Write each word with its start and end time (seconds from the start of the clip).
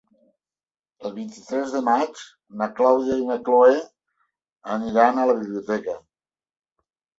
El 1.09 1.11
vint-i-tres 1.17 1.75
de 1.77 1.81
maig 1.89 2.23
na 2.63 2.69
Clàudia 2.81 3.19
i 3.25 3.29
na 3.29 3.39
Cloè 3.51 3.77
aniran 4.79 5.21
a 5.21 5.29
la 5.33 5.39
biblioteca. 5.45 5.99